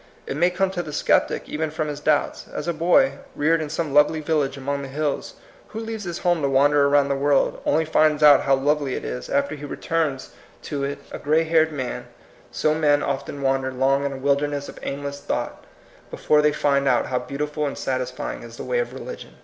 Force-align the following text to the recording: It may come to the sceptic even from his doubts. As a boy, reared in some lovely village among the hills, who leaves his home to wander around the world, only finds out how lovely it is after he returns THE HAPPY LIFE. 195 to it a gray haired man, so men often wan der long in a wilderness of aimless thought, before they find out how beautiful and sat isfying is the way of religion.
It 0.25 0.35
may 0.35 0.49
come 0.49 0.71
to 0.71 0.81
the 0.81 0.93
sceptic 0.93 1.47
even 1.47 1.69
from 1.69 1.87
his 1.87 1.99
doubts. 1.99 2.47
As 2.51 2.67
a 2.67 2.73
boy, 2.73 3.19
reared 3.35 3.61
in 3.61 3.69
some 3.69 3.93
lovely 3.93 4.19
village 4.19 4.57
among 4.57 4.81
the 4.81 4.87
hills, 4.87 5.35
who 5.67 5.79
leaves 5.79 6.05
his 6.05 6.17
home 6.25 6.41
to 6.41 6.49
wander 6.49 6.87
around 6.87 7.09
the 7.09 7.15
world, 7.15 7.61
only 7.67 7.85
finds 7.85 8.23
out 8.23 8.41
how 8.41 8.55
lovely 8.55 8.95
it 8.95 9.05
is 9.05 9.29
after 9.29 9.53
he 9.53 9.63
returns 9.63 10.31
THE 10.63 10.75
HAPPY 10.77 10.87
LIFE. 10.89 10.89
195 11.11 11.11
to 11.11 11.15
it 11.15 11.21
a 11.21 11.23
gray 11.23 11.43
haired 11.43 11.71
man, 11.71 12.07
so 12.51 12.73
men 12.73 13.03
often 13.03 13.43
wan 13.43 13.61
der 13.61 13.71
long 13.71 14.03
in 14.03 14.11
a 14.13 14.17
wilderness 14.17 14.67
of 14.67 14.79
aimless 14.81 15.19
thought, 15.19 15.65
before 16.09 16.41
they 16.41 16.51
find 16.51 16.87
out 16.87 17.05
how 17.05 17.19
beautiful 17.19 17.67
and 17.67 17.77
sat 17.77 18.01
isfying 18.01 18.41
is 18.43 18.57
the 18.57 18.63
way 18.63 18.79
of 18.79 18.93
religion. 18.93 19.35